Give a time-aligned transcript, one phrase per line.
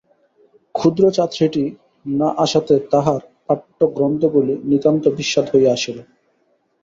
[0.75, 1.63] ক্ষুদ্র ছাত্রীটি
[2.05, 5.97] না আসাতে তাঁহার পাঠ্যগ্রন্থগুলি নিতান্ত বিস্বাদ হইয়া আসিল।